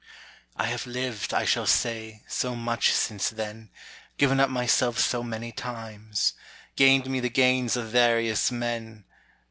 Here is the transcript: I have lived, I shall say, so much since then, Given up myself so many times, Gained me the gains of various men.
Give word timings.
I 0.55 0.65
have 0.65 0.87
lived, 0.87 1.31
I 1.31 1.45
shall 1.45 1.67
say, 1.67 2.23
so 2.27 2.55
much 2.55 2.91
since 2.91 3.29
then, 3.29 3.69
Given 4.17 4.39
up 4.39 4.49
myself 4.49 4.97
so 4.97 5.21
many 5.21 5.51
times, 5.51 6.33
Gained 6.75 7.07
me 7.07 7.19
the 7.19 7.29
gains 7.29 7.77
of 7.77 7.89
various 7.89 8.51
men. 8.51 9.05